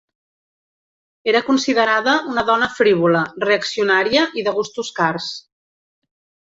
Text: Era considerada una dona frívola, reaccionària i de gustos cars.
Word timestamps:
Era 1.33 1.41
considerada 1.49 2.15
una 2.33 2.45
dona 2.49 2.71
frívola, 2.79 3.23
reaccionària 3.45 4.27
i 4.43 4.49
de 4.49 4.57
gustos 4.59 4.93
cars. 5.03 5.33